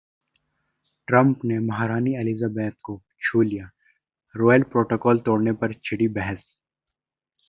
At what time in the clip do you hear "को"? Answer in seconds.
2.83-3.01